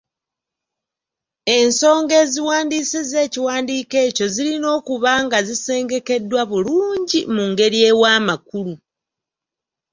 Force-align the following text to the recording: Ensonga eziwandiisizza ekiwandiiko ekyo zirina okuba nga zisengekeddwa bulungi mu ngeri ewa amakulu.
Ensonga 1.57 2.13
eziwandiisizza 2.23 3.17
ekiwandiiko 3.27 3.95
ekyo 4.07 4.25
zirina 4.33 4.67
okuba 4.77 5.11
nga 5.25 5.39
zisengekeddwa 5.47 6.41
bulungi 6.51 7.19
mu 7.33 7.43
ngeri 7.51 7.79
ewa 7.89 8.07
amakulu. 8.17 8.75